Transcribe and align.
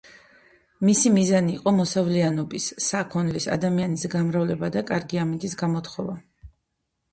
მისი 0.87 1.11
მიზანი 1.17 1.53
იყო 1.57 1.73
მოსავლიანობის, 1.79 2.71
საქონლის, 2.87 3.47
ადამიანის 3.57 4.09
გამრავლება 4.17 4.73
და 4.79 4.85
კარგი 4.91 5.23
ამინდის 5.27 5.57
გამოთხოვა. 5.65 6.21